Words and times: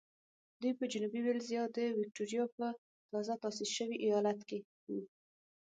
دوی 0.61 0.73
په 0.79 0.85
جنوبي 0.91 1.19
وېلز 1.23 1.47
یا 1.57 1.63
د 1.77 1.79
ویکټوریا 1.97 2.43
په 2.55 2.65
تازه 3.11 3.33
تاسیس 3.43 3.69
شوي 3.77 3.97
ایالت 4.05 4.39
کې 4.49 4.57
وو. 4.93 5.01